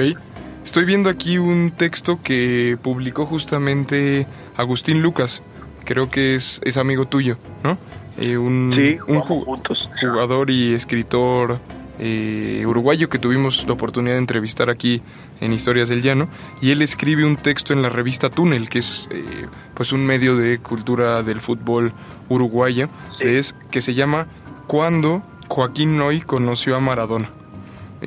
Estoy 0.64 0.84
viendo 0.86 1.10
aquí 1.10 1.38
un 1.38 1.72
texto 1.76 2.20
que 2.22 2.78
publicó 2.82 3.26
justamente 3.26 4.26
Agustín 4.56 5.02
Lucas. 5.02 5.42
Creo 5.84 6.10
que 6.10 6.34
es, 6.34 6.60
es 6.64 6.76
amigo 6.78 7.04
tuyo, 7.06 7.36
¿no? 7.62 7.76
Eh, 8.18 8.36
un, 8.38 8.72
Sí, 8.74 8.96
un 9.06 9.20
juntos. 9.20 9.88
jugador 10.00 10.50
y 10.50 10.72
escritor 10.72 11.58
eh, 11.98 12.64
uruguayo 12.66 13.08
que 13.08 13.18
tuvimos 13.18 13.66
la 13.66 13.74
oportunidad 13.74 14.14
de 14.14 14.18
entrevistar 14.20 14.70
aquí 14.70 15.02
en 15.40 15.52
Historias 15.52 15.90
del 15.90 16.00
Llano. 16.02 16.28
Y 16.62 16.70
él 16.70 16.80
escribe 16.80 17.24
un 17.26 17.36
texto 17.36 17.72
en 17.74 17.82
la 17.82 17.90
revista 17.90 18.30
Túnel, 18.30 18.68
que 18.70 18.78
es 18.78 19.06
eh, 19.10 19.46
pues 19.74 19.92
un 19.92 20.06
medio 20.06 20.36
de 20.36 20.58
cultura 20.58 21.22
del 21.22 21.40
fútbol 21.40 21.92
uruguaya, 22.30 22.88
Sí. 23.20 23.28
es, 23.28 23.54
que 23.70 23.80
se 23.82 23.92
llama 23.94 24.26
Cuando 24.66 25.22
Joaquín 25.48 25.98
Noy 25.98 26.22
conoció 26.22 26.74
a 26.74 26.80
Maradona. 26.80 27.30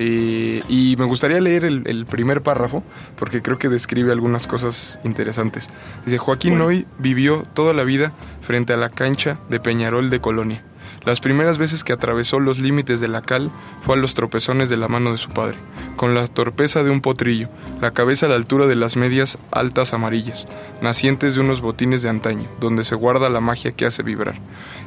Eh, 0.00 0.62
y 0.68 0.94
me 0.96 1.06
gustaría 1.06 1.40
leer 1.40 1.64
el, 1.64 1.82
el 1.86 2.06
primer 2.06 2.40
párrafo 2.40 2.84
porque 3.16 3.42
creo 3.42 3.58
que 3.58 3.68
describe 3.68 4.12
algunas 4.12 4.46
cosas 4.46 5.00
interesantes. 5.02 5.68
Dice, 6.04 6.18
Joaquín 6.18 6.52
Bueno. 6.52 6.66
Noy 6.66 6.86
vivió 7.00 7.44
toda 7.52 7.72
la 7.72 7.82
vida 7.82 8.12
frente 8.40 8.72
a 8.72 8.76
la 8.76 8.90
cancha 8.90 9.40
de 9.50 9.58
Peñarol 9.58 10.08
de 10.08 10.20
Colonia. 10.20 10.62
Las 11.04 11.20
primeras 11.20 11.58
veces 11.58 11.84
que 11.84 11.92
atravesó 11.92 12.40
los 12.40 12.58
límites 12.58 13.00
de 13.00 13.08
la 13.08 13.22
cal 13.22 13.50
fue 13.80 13.94
a 13.94 13.98
los 13.98 14.14
tropezones 14.14 14.68
de 14.68 14.76
la 14.76 14.88
mano 14.88 15.12
de 15.12 15.18
su 15.18 15.30
padre, 15.30 15.56
con 15.96 16.14
la 16.14 16.26
torpeza 16.26 16.82
de 16.82 16.90
un 16.90 17.00
potrillo, 17.00 17.48
la 17.80 17.92
cabeza 17.92 18.26
a 18.26 18.28
la 18.28 18.34
altura 18.34 18.66
de 18.66 18.76
las 18.76 18.96
medias 18.96 19.38
altas 19.50 19.94
amarillas, 19.94 20.46
nacientes 20.82 21.34
de 21.34 21.40
unos 21.40 21.60
botines 21.60 22.02
de 22.02 22.08
antaño, 22.08 22.48
donde 22.60 22.84
se 22.84 22.94
guarda 22.94 23.30
la 23.30 23.40
magia 23.40 23.72
que 23.72 23.86
hace 23.86 24.02
vibrar. 24.02 24.34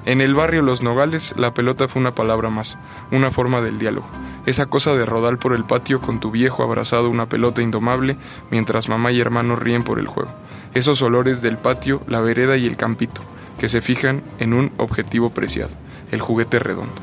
En 0.06 0.22
el 0.22 0.36
barrio 0.36 0.62
Los 0.62 0.82
Nogales, 0.82 1.34
la 1.38 1.54
pelota 1.54 1.88
fue 1.88 2.02
una 2.02 2.16
palabra 2.16 2.50
más, 2.50 2.78
una 3.12 3.32
forma 3.32 3.62
del 3.62 3.80
diálogo. 3.80 4.08
Esa 4.46 4.66
cosa 4.66 4.96
de 4.96 5.06
rodar 5.06 5.38
por 5.38 5.54
el 5.54 5.64
patio 5.64 6.02
con 6.02 6.20
tu 6.20 6.32
viejo 6.32 6.64
abrazado 6.64 7.10
una 7.10 7.30
pelota 7.30 7.62
indomable 7.62 8.18
mientras 8.50 8.90
mamá 8.90 9.12
y 9.12 9.22
hermano 9.22 9.56
ríen 9.56 9.84
por 9.84 10.00
el 10.00 10.08
juego. 10.08 10.32
Esos 10.74 11.02
olores 11.02 11.42
del 11.42 11.58
patio, 11.58 12.02
la 12.08 12.22
vereda 12.22 12.58
y 12.58 12.66
el 12.66 12.78
campito, 12.78 13.22
que 13.60 13.70
se 13.70 13.82
fijan 13.82 14.24
en 14.40 14.54
un 14.54 14.72
objetivo 14.78 15.30
preciado, 15.30 15.72
el 16.12 16.20
juguete 16.20 16.60
redondo. 16.60 16.94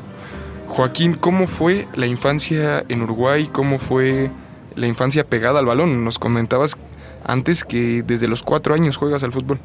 Joaquín, 0.67 1.15
¿cómo 1.15 1.47
fue 1.47 1.87
la 1.95 2.05
infancia 2.05 2.83
en 2.89 3.01
Uruguay? 3.01 3.49
¿Cómo 3.51 3.79
fue 3.79 4.29
la 4.75 4.87
infancia 4.87 5.23
pegada 5.23 5.59
al 5.59 5.65
balón? 5.65 6.05
Nos 6.05 6.19
comentabas 6.19 6.77
antes 7.25 7.63
que 7.63 8.03
desde 8.03 8.27
los 8.27 8.43
cuatro 8.43 8.73
años 8.73 8.95
juegas 8.95 9.23
al 9.23 9.31
fútbol. 9.31 9.59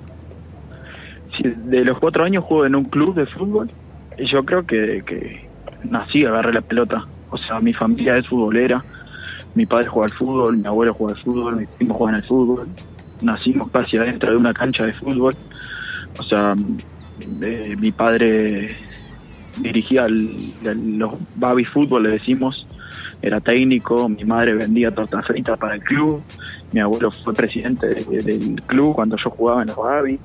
Sí, 1.36 1.52
de 1.64 1.84
los 1.84 1.98
cuatro 1.98 2.24
años 2.24 2.44
juego 2.44 2.64
en 2.64 2.74
un 2.74 2.84
club 2.84 3.14
de 3.14 3.26
fútbol 3.26 3.70
y 4.16 4.30
yo 4.30 4.44
creo 4.44 4.66
que, 4.66 5.02
que 5.06 5.48
nací, 5.84 6.24
agarré 6.24 6.52
la 6.52 6.62
pelota. 6.62 7.04
O 7.30 7.38
sea, 7.38 7.60
mi 7.60 7.74
familia 7.74 8.16
es 8.16 8.26
futbolera, 8.26 8.84
mi 9.54 9.66
padre 9.66 9.88
juega 9.88 10.06
al 10.12 10.18
fútbol, 10.18 10.56
mi 10.56 10.66
abuelo 10.66 10.94
juega 10.94 11.14
al 11.14 11.22
fútbol, 11.22 11.56
mis 11.56 11.68
primos 11.68 11.96
juegan 11.96 12.16
al 12.16 12.24
fútbol. 12.24 12.68
Nacimos 13.20 13.70
casi 13.70 13.96
adentro 13.96 14.30
de 14.30 14.36
una 14.36 14.54
cancha 14.54 14.84
de 14.84 14.92
fútbol. 14.94 15.36
O 16.18 16.22
sea, 16.22 16.54
eh, 17.42 17.76
mi 17.78 17.92
padre 17.92 18.76
dirigía 19.58 20.06
el- 20.06 20.52
los 20.98 21.14
baby 21.36 21.64
fútbol, 21.64 22.02
le 22.04 22.10
decimos, 22.10 22.66
era 23.22 23.40
técnico, 23.40 24.08
mi 24.08 24.24
madre 24.24 24.54
vendía 24.54 24.90
tortas 24.94 25.26
fritas 25.26 25.58
para 25.58 25.76
el 25.76 25.82
club, 25.82 26.22
mi 26.72 26.80
abuelo 26.80 27.10
fue 27.24 27.32
presidente 27.34 27.86
de- 27.86 28.22
del 28.22 28.60
club 28.66 28.94
cuando 28.94 29.16
yo 29.22 29.30
jugaba 29.30 29.62
en 29.62 29.68
los 29.68 29.76
baby. 29.76 30.18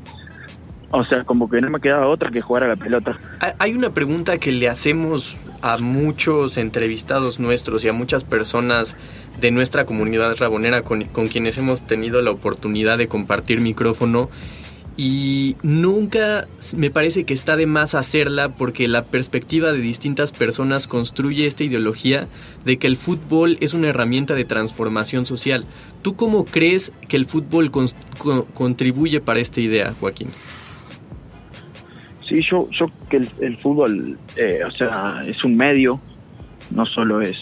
O 0.92 1.06
sea, 1.06 1.24
como 1.24 1.48
que 1.48 1.62
no 1.62 1.70
me 1.70 1.80
quedaba 1.80 2.08
otra 2.08 2.32
que 2.32 2.42
jugar 2.42 2.64
a 2.64 2.68
la 2.70 2.76
pelota. 2.76 3.18
Ha- 3.42 3.54
Hay 3.60 3.74
una 3.76 3.92
pregunta 3.92 4.40
que 4.40 4.52
le 4.52 4.68
hacemos 4.68 5.38
a 5.62 5.78
muchos 5.78 6.58
entrevistados 6.58 7.40
nuestros 7.40 7.86
y 7.86 7.90
a 7.90 7.94
muchas 7.94 8.24
personas 8.24 8.96
de 9.40 9.52
nuestra 9.52 9.86
comunidad 9.86 10.36
rabonera 10.38 10.82
con, 10.82 11.04
con 11.06 11.28
quienes 11.28 11.58
hemos 11.60 11.86
tenido 11.86 12.22
la 12.24 12.32
oportunidad 12.32 12.98
de 12.98 13.08
compartir 13.08 13.60
micrófono 13.62 14.30
y 15.02 15.56
nunca 15.64 16.46
me 16.76 16.92
parece 16.92 17.24
que 17.24 17.34
está 17.34 17.56
de 17.56 17.66
más 17.66 17.96
hacerla 17.96 18.50
porque 18.50 18.90
la 18.90 19.06
perspectiva 19.06 19.72
de 19.72 19.78
distintas 19.78 20.34
personas 20.34 20.90
construye 20.90 21.48
esta 21.48 21.64
ideología 21.64 22.28
de 22.66 22.80
que 22.80 22.88
el 22.88 22.98
fútbol 22.98 23.58
es 23.62 23.74
una 23.74 23.88
herramienta 23.88 24.36
de 24.36 24.44
transformación 24.44 25.26
social. 25.26 25.64
¿Tú 26.02 26.18
cómo 26.18 26.44
crees 26.44 26.92
que 27.08 27.16
el 27.16 27.28
fútbol 27.28 27.72
contribuye 28.54 29.22
para 29.22 29.40
esta 29.40 29.62
idea, 29.62 29.94
Joaquín? 30.02 30.32
Sí, 32.28 32.42
yo, 32.42 32.68
yo 32.78 32.88
que 33.10 33.26
el, 33.40 33.58
fútbol, 33.60 34.20
eh, 34.36 34.64
o 34.68 34.72
sea, 34.72 35.24
es 35.26 35.42
un 35.46 35.56
medio, 35.56 36.02
no 36.72 36.86
solo 36.86 37.22
es 37.22 37.38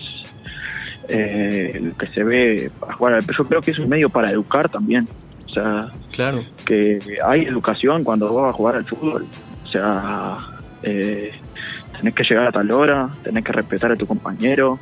eh, 1.10 1.80
lo 1.82 1.98
que 1.98 2.06
se 2.10 2.24
ve 2.24 2.70
para 2.80 2.94
jugar 2.94 3.24
Yo 3.36 3.46
creo 3.46 3.62
que 3.62 3.72
es 3.72 3.80
un 3.80 3.90
medio 3.90 4.10
para 4.10 4.30
educar 4.30 4.70
también. 4.70 5.08
O 5.48 5.50
sea, 5.50 5.82
Claro. 6.12 6.42
que 6.66 7.00
hay 7.25 7.46
educación 7.46 8.04
cuando 8.04 8.34
vas 8.34 8.50
a 8.50 8.54
jugar 8.54 8.75
al 8.75 8.86
fútbol. 8.86 9.25
O 9.63 9.68
sea, 9.68 10.38
eh, 10.84 11.32
tenés 11.98 12.13
que 12.13 12.24
llegar 12.24 12.48
a 12.48 12.51
tal 12.51 12.70
hora, 12.72 13.10
tenés 13.24 13.44
que 13.44 13.51
respetar 13.51 13.92
a 13.92 13.96
tu 13.96 14.06
compañero, 14.06 14.77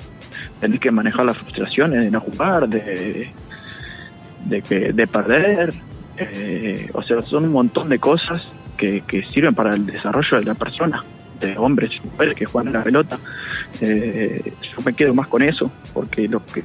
tenés 0.59 0.79
que 0.79 0.91
manejar 0.91 1.25
las 1.25 1.37
frustraciones 1.37 2.03
de 2.05 2.11
no 2.11 2.19
jugar, 2.19 2.67
de, 2.67 3.29
de, 4.45 4.61
que, 4.61 4.91
de 4.93 5.07
perder. 5.07 5.73
eh, 6.17 6.89
o 6.93 7.01
sea, 7.03 7.19
son 7.19 7.45
un 7.45 7.51
montón 7.51 7.89
de 7.89 7.99
cosas 7.99 8.41
que, 8.77 9.01
que 9.01 9.23
sirven 9.23 9.53
para 9.53 9.75
el 9.75 9.85
desarrollo 9.85 10.39
de 10.39 10.45
la 10.45 10.53
persona, 10.55 11.03
de 11.39 11.57
hombres 11.57 11.91
y 12.01 12.07
mujeres 12.07 12.35
que 12.35 12.45
juegan 12.45 12.73
a 12.75 12.79
la 12.79 12.83
pelota. 12.85 13.17
Eh, 13.81 14.53
yo 14.61 14.83
me 14.85 14.93
quedo 14.93 15.13
más 15.13 15.27
con 15.27 15.41
eso, 15.41 15.69
porque 15.93 16.27
los 16.27 16.41
que 16.43 16.63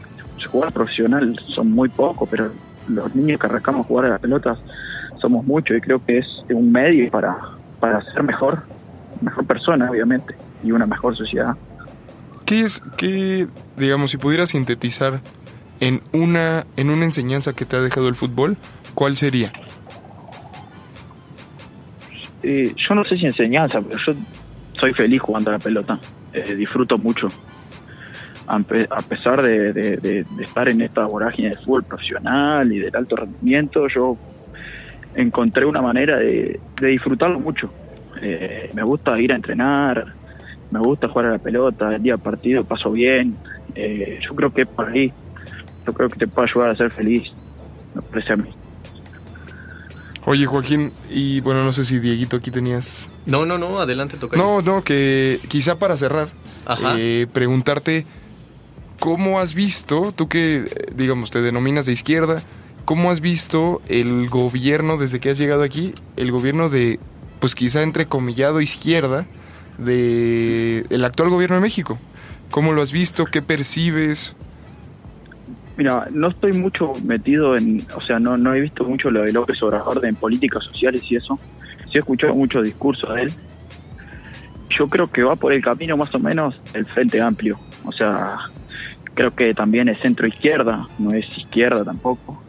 juega 0.50 0.70
profesional 0.70 1.36
son 1.48 1.70
muy 1.70 1.88
pocos, 1.88 2.28
pero 2.28 2.50
los 2.88 3.14
niños 3.14 3.38
que 3.40 3.46
arrancamos 3.46 3.84
a 3.84 3.88
jugar 3.88 4.06
a 4.06 4.08
la 4.10 4.18
pelota 4.18 4.56
somos 5.20 5.44
muchos 5.44 5.76
y 5.76 5.80
creo 5.80 6.04
que 6.04 6.18
es 6.18 6.26
un 6.48 6.72
medio 6.72 7.10
para, 7.10 7.36
para 7.78 8.02
ser 8.12 8.22
mejor, 8.22 8.62
mejor 9.20 9.46
persona, 9.46 9.90
obviamente, 9.90 10.34
y 10.62 10.72
una 10.72 10.86
mejor 10.86 11.16
sociedad. 11.16 11.56
¿Qué 12.44 12.60
es, 12.60 12.82
qué, 12.96 13.46
digamos, 13.76 14.10
si 14.10 14.16
pudieras 14.16 14.50
sintetizar 14.50 15.20
en 15.78 16.02
una, 16.12 16.64
en 16.76 16.90
una 16.90 17.04
enseñanza 17.04 17.52
que 17.52 17.64
te 17.64 17.76
ha 17.76 17.80
dejado 17.80 18.08
el 18.08 18.14
fútbol, 18.14 18.56
¿cuál 18.94 19.16
sería? 19.16 19.52
Eh, 22.42 22.74
yo 22.76 22.94
no 22.94 23.04
sé 23.04 23.18
si 23.18 23.26
enseñanza, 23.26 23.80
pero 23.80 23.98
yo 24.06 24.12
soy 24.72 24.92
feliz 24.94 25.20
jugando 25.20 25.50
a 25.50 25.54
la 25.54 25.58
pelota, 25.58 25.98
eh, 26.32 26.54
disfruto 26.54 26.98
mucho. 26.98 27.28
A, 28.52 28.58
pe- 28.58 28.88
a 28.90 29.00
pesar 29.02 29.40
de, 29.42 29.72
de- 29.72 29.96
de- 29.98 30.24
de 30.28 30.44
estar 30.44 30.68
en 30.68 30.80
esta 30.80 31.04
vorágine 31.06 31.50
del 31.50 31.58
fútbol 31.58 31.84
profesional 31.84 32.72
y 32.72 32.80
del 32.80 32.96
alto 32.96 33.14
rendimiento, 33.14 33.86
yo 33.94 34.16
encontré 35.14 35.64
una 35.64 35.80
manera 35.80 36.16
de, 36.16 36.58
de 36.80 36.86
disfrutarlo 36.88 37.38
mucho. 37.38 37.72
Eh, 38.20 38.70
me 38.74 38.82
gusta 38.82 39.16
ir 39.20 39.32
a 39.32 39.36
entrenar, 39.36 40.04
me 40.72 40.80
gusta 40.80 41.06
jugar 41.08 41.26
a 41.26 41.30
la 41.32 41.38
pelota, 41.38 41.94
el 41.94 42.02
día 42.02 42.14
del 42.14 42.22
partido 42.22 42.64
paso 42.64 42.90
bien. 42.90 43.36
Eh, 43.76 44.18
yo 44.28 44.34
creo 44.34 44.52
que 44.52 44.62
es 44.62 44.68
por 44.68 44.88
ahí, 44.88 45.12
yo 45.86 45.92
creo 45.92 46.08
que 46.08 46.18
te 46.18 46.26
puede 46.26 46.48
ayudar 46.50 46.70
a 46.70 46.76
ser 46.76 46.90
feliz, 46.90 47.22
me 47.94 48.02
parece 48.02 48.32
a 48.32 48.36
mí. 48.36 48.50
Oye, 50.26 50.44
Joaquín, 50.44 50.90
y 51.08 51.40
bueno, 51.40 51.62
no 51.64 51.72
sé 51.72 51.84
si 51.84 51.98
Dieguito 51.98 52.36
aquí 52.36 52.50
tenías... 52.50 53.08
No, 53.26 53.46
no, 53.46 53.58
no, 53.58 53.78
adelante, 53.80 54.16
toca. 54.18 54.36
No, 54.36 54.60
no, 54.60 54.82
que 54.82 55.38
quizá 55.48 55.78
para 55.78 55.96
cerrar, 55.96 56.28
Ajá. 56.66 56.94
eh, 56.98 57.26
preguntarte 57.32 58.04
¿cómo 59.00 59.40
has 59.40 59.54
visto, 59.54 60.12
tú 60.12 60.28
que, 60.28 60.58
eh, 60.58 60.70
digamos, 60.94 61.32
te 61.32 61.40
denominas 61.40 61.86
de 61.86 61.92
izquierda, 61.92 62.42
cómo 62.84 63.10
has 63.10 63.20
visto 63.20 63.82
el 63.88 64.28
gobierno 64.28 64.96
desde 64.96 65.18
que 65.18 65.30
has 65.30 65.38
llegado 65.38 65.64
aquí, 65.64 65.94
el 66.16 66.30
gobierno 66.30 66.68
de, 66.68 67.00
pues 67.40 67.56
quizá 67.56 67.82
entrecomillado 67.82 68.60
izquierda, 68.60 69.26
de 69.78 70.84
el 70.90 71.04
actual 71.04 71.30
gobierno 71.30 71.56
de 71.56 71.62
México? 71.62 71.98
¿Cómo 72.50 72.72
lo 72.72 72.82
has 72.82 72.92
visto? 72.92 73.24
¿Qué 73.24 73.42
percibes? 73.42 74.36
Mira, 75.76 76.06
no 76.12 76.28
estoy 76.28 76.52
mucho 76.52 76.92
metido 77.04 77.56
en, 77.56 77.86
o 77.96 78.00
sea, 78.02 78.18
no, 78.20 78.36
no 78.36 78.52
he 78.52 78.60
visto 78.60 78.84
mucho 78.84 79.10
lo 79.10 79.22
de 79.22 79.32
López 79.32 79.62
Obrador 79.62 80.04
en 80.04 80.14
políticas 80.14 80.64
sociales 80.64 81.02
y 81.08 81.16
eso. 81.16 81.38
Sí 81.90 81.96
he 81.96 82.00
escuchado 82.00 82.34
mucho 82.34 82.60
discurso 82.60 83.12
de 83.14 83.22
él. 83.22 83.32
Yo 84.68 84.88
creo 84.88 85.10
que 85.10 85.22
va 85.22 85.36
por 85.36 85.52
el 85.52 85.62
camino 85.62 85.96
más 85.96 86.14
o 86.14 86.18
menos 86.18 86.60
el 86.74 86.84
Frente 86.86 87.20
Amplio. 87.20 87.58
O 87.84 87.92
sea, 87.92 88.36
creo 89.14 89.34
que 89.34 89.54
también 89.54 89.88
es 89.88 90.00
centro 90.00 90.26
izquierda, 90.26 90.88
no 90.98 91.12
es 91.12 91.26
izquierda 91.36 91.84
tampoco. 91.84 92.42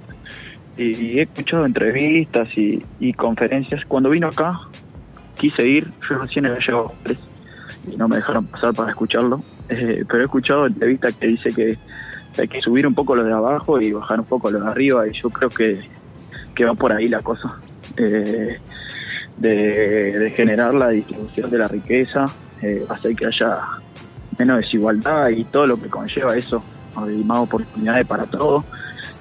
Y 0.77 1.19
he 1.19 1.23
escuchado 1.23 1.65
entrevistas 1.65 2.47
y, 2.55 3.13
conferencias. 3.13 3.85
Cuando 3.85 4.09
vino 4.09 4.27
acá, 4.27 4.59
quise 5.37 5.67
ir, 5.67 5.87
yo 6.09 6.17
recién 6.17 6.45
había 6.45 6.59
llegado 6.59 6.87
a 6.87 7.03
tres 7.03 7.17
y 7.91 7.97
no 7.97 8.07
me 8.07 8.15
dejaron 8.17 8.45
pasar 8.45 8.73
para 8.73 8.89
escucharlo. 8.89 9.43
Eh, 9.69 10.03
pero 10.07 10.21
he 10.21 10.25
escuchado 10.25 10.65
entrevistas 10.65 11.13
que 11.15 11.27
dice 11.27 11.53
que 11.53 11.77
hay 12.37 12.47
que 12.47 12.61
subir 12.61 12.87
un 12.87 12.95
poco 12.95 13.15
lo 13.15 13.23
de 13.23 13.33
abajo 13.33 13.79
y 13.79 13.91
bajar 13.91 14.19
un 14.19 14.25
poco 14.25 14.49
lo 14.49 14.59
de 14.59 14.67
arriba 14.67 15.07
y 15.07 15.11
yo 15.13 15.29
creo 15.29 15.49
que, 15.49 15.81
que 16.55 16.65
va 16.65 16.73
por 16.73 16.93
ahí 16.93 17.09
la 17.09 17.21
cosa. 17.21 17.59
Eh, 17.97 18.57
de, 19.37 20.33
generar 20.35 20.73
la 20.73 20.89
distribución 20.89 21.49
de 21.49 21.57
la 21.57 21.67
riqueza, 21.67 22.25
eh, 22.61 22.85
que 23.17 23.25
haya 23.25 23.59
menos 24.41 24.59
desigualdad 24.59 25.29
y 25.29 25.43
todo 25.45 25.65
lo 25.65 25.79
que 25.79 25.87
conlleva 25.87 26.35
eso, 26.35 26.63
y 27.07 27.23
más 27.23 27.39
oportunidades 27.39 28.05
para 28.07 28.25
todos, 28.25 28.65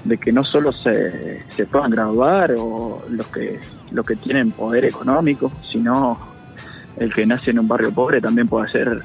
de 0.04 0.16
que 0.18 0.32
no 0.32 0.44
solo 0.44 0.72
se, 0.72 1.44
puedan 1.70 1.90
graduar 1.90 2.54
o 2.58 3.02
los 3.10 3.26
que, 3.28 3.60
los 3.90 4.06
que 4.06 4.16
tienen 4.16 4.50
poder 4.50 4.86
económico, 4.86 5.52
sino 5.70 6.18
el 6.96 7.12
que 7.12 7.26
nace 7.26 7.50
en 7.50 7.58
un 7.58 7.68
barrio 7.68 7.92
pobre 7.92 8.20
también 8.20 8.48
puede 8.48 8.68
ser 8.70 9.02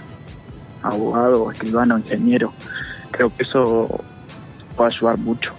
abogado, 0.82 1.52
escribano, 1.52 1.98
ingeniero. 1.98 2.54
Creo 3.12 3.36
que 3.36 3.44
eso 3.44 4.04
a 4.78 4.88
ayudar 4.88 5.18
mucho. 5.18 5.52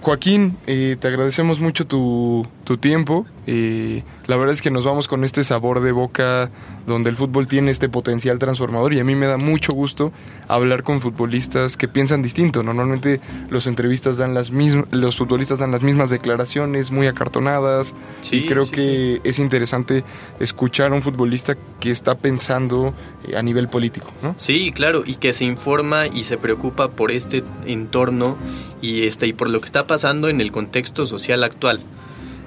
Joaquín, 0.00 0.56
eh, 0.66 0.96
te 0.98 1.08
agradecemos 1.08 1.60
mucho 1.60 1.86
tu, 1.86 2.46
tu 2.64 2.76
tiempo. 2.76 3.26
Eh, 3.46 4.02
la 4.26 4.36
verdad 4.36 4.54
es 4.54 4.62
que 4.62 4.70
nos 4.70 4.84
vamos 4.84 5.08
con 5.08 5.24
este 5.24 5.44
sabor 5.44 5.80
de 5.80 5.92
boca 5.92 6.50
donde 6.86 7.10
el 7.10 7.16
fútbol 7.16 7.46
tiene 7.46 7.70
este 7.70 7.88
potencial 7.88 8.38
transformador 8.38 8.94
y 8.94 9.00
a 9.00 9.04
mí 9.04 9.14
me 9.14 9.26
da 9.26 9.36
mucho 9.36 9.72
gusto 9.72 10.12
hablar 10.48 10.82
con 10.82 11.00
futbolistas 11.00 11.76
que 11.76 11.88
piensan 11.88 12.22
distinto. 12.22 12.62
Normalmente 12.62 13.20
los 13.50 13.66
entrevistas 13.66 14.16
dan 14.16 14.34
las 14.34 14.50
mismas, 14.50 14.86
los 14.90 15.16
futbolistas 15.16 15.58
dan 15.58 15.72
las 15.72 15.82
mismas 15.82 16.10
declaraciones 16.10 16.90
muy 16.90 17.06
acartonadas 17.06 17.94
Sí, 18.22 18.36
y 18.36 18.46
creo 18.46 18.64
sí, 18.64 18.72
que 18.72 19.20
es 19.24 19.38
interesante 19.38 20.04
escuchar 20.40 20.92
a 20.92 20.94
un 20.94 21.02
futbolista 21.02 21.56
que 21.80 21.90
está 21.90 22.16
pensando 22.16 22.94
eh, 23.26 23.36
a 23.36 23.42
nivel 23.42 23.68
político, 23.68 24.12
¿no? 24.22 24.34
Sí, 24.38 24.72
claro, 24.72 25.02
y 25.04 25.16
que 25.16 25.32
se 25.32 25.44
informa 25.44 26.06
y 26.06 26.24
se 26.24 26.38
preocupa 26.38 26.90
por 26.92 27.10
este 27.10 27.44
entorno 27.66 28.36
y 28.80 29.06
este 29.06 29.26
y 29.26 29.32
por 29.32 29.50
lo 29.50 29.60
que 29.60 29.66
está 29.66 29.86
pasando 29.86 30.28
en 30.28 30.40
el 30.40 30.52
contexto 30.52 31.06
social 31.06 31.44
actual. 31.44 31.80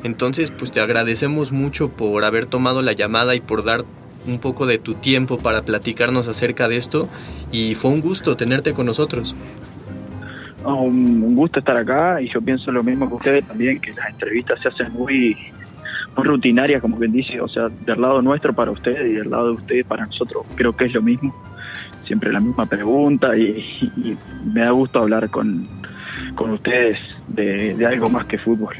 Entonces, 0.04 0.51
pues 0.51 0.72
te 0.72 0.80
agradecemos 0.80 1.51
mucho 1.51 1.89
por 1.89 2.24
haber 2.24 2.46
tomado 2.46 2.82
la 2.82 2.94
llamada 2.94 3.36
y 3.36 3.42
por 3.42 3.63
dar 3.63 3.84
un 4.27 4.39
poco 4.39 4.66
de 4.66 4.77
tu 4.77 4.96
tiempo 4.96 5.38
para 5.39 5.63
platicarnos 5.63 6.27
acerca 6.27 6.68
de 6.68 6.77
esto 6.77 7.08
y 7.51 7.75
fue 7.75 7.92
un 7.92 8.01
gusto 8.01 8.36
tenerte 8.36 8.74
con 8.74 8.86
nosotros. 8.86 9.36
No, 10.63 10.82
un, 10.84 11.24
un 11.24 11.36
gusto 11.36 11.60
estar 11.60 11.77
acá 11.77 12.22
y 12.22 12.30
yo 12.30 12.42
pienso 12.42 12.72
lo 12.72 12.84
mismo 12.84 13.08
que 13.08 13.16
ustedes 13.16 13.46
también, 13.46 13.79
que 13.79 13.94
las 13.94 14.10
entrevistas 14.10 14.60
se 14.60 14.68
hacen 14.68 14.92
muy, 14.92 15.38
muy 16.16 16.25
rutinarias, 16.25 16.81
como 16.81 16.98
quien 17.00 17.14
dice, 17.14 17.40
o 17.40 17.48
sea, 17.48 17.70
del 17.70 18.01
lado 18.01 18.22
nuestro 18.22 18.53
para 18.53 18.72
ustedes 18.72 19.10
y 19.10 19.14
del 19.14 19.29
lado 19.29 19.48
de 19.48 19.53
ustedes 19.53 19.86
para 19.86 20.05
nosotros, 20.05 20.46
creo 20.55 20.75
que 20.75 20.86
es 20.86 20.94
lo 20.94 21.01
mismo, 21.01 21.33
siempre 22.03 22.33
la 22.33 22.42
misma 22.42 22.66
pregunta 22.66 23.38
y, 23.38 23.66
y 23.98 24.18
me 24.53 24.62
da 24.62 24.72
gusto 24.72 25.00
hablar 25.00 25.29
con, 25.29 25.68
con 26.36 26.51
ustedes 26.51 26.98
de, 27.27 27.75
de 27.75 27.86
algo 27.86 28.10
más 28.10 28.25
que 28.25 28.38
fútbol. 28.38 28.75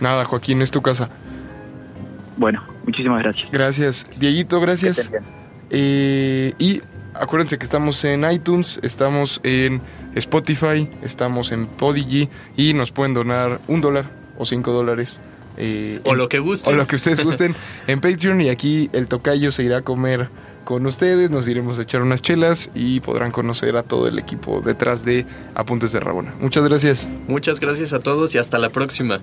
Nada, 0.00 0.24
Joaquín, 0.24 0.62
es 0.62 0.70
tu 0.70 0.82
casa. 0.82 1.08
Bueno, 2.36 2.62
muchísimas 2.84 3.22
gracias. 3.22 3.48
Gracias. 3.50 4.06
Dieguito, 4.18 4.60
gracias. 4.60 5.10
Eh, 5.70 6.54
y 6.58 6.80
acuérdense 7.14 7.58
que 7.58 7.64
estamos 7.64 8.04
en 8.04 8.30
iTunes, 8.30 8.78
estamos 8.82 9.40
en 9.42 9.80
Spotify, 10.14 10.88
estamos 11.02 11.50
en 11.52 11.66
Podigy 11.66 12.28
y 12.56 12.74
nos 12.74 12.92
pueden 12.92 13.14
donar 13.14 13.60
un 13.68 13.80
dólar 13.80 14.04
o 14.38 14.44
cinco 14.44 14.72
dólares. 14.72 15.20
eh, 15.58 16.00
O 16.04 16.12
en- 16.12 16.18
lo 16.18 16.28
que 16.28 16.38
guste. 16.38 16.68
o 16.68 16.74
lo 16.74 16.86
que 16.86 16.96
ustedes 16.96 17.24
gusten 17.24 17.54
en 17.86 18.00
Patreon 18.00 18.42
y 18.42 18.50
aquí 18.50 18.90
el 18.92 19.08
tocayo 19.08 19.50
se 19.50 19.62
irá 19.64 19.78
a 19.78 19.82
comer 19.82 20.28
con 20.64 20.84
ustedes, 20.84 21.30
nos 21.30 21.48
iremos 21.48 21.78
a 21.78 21.82
echar 21.82 22.02
unas 22.02 22.20
chelas 22.20 22.70
y 22.74 23.00
podrán 23.00 23.30
conocer 23.30 23.76
a 23.78 23.82
todo 23.82 24.06
el 24.08 24.18
equipo 24.18 24.60
detrás 24.60 25.04
de 25.06 25.24
Apuntes 25.54 25.92
de 25.92 26.00
Rabona. 26.00 26.34
Muchas 26.40 26.64
gracias. 26.64 27.08
Muchas 27.28 27.58
gracias 27.60 27.94
a 27.94 28.00
todos 28.00 28.34
y 28.34 28.38
hasta 28.38 28.58
la 28.58 28.68
próxima. 28.68 29.22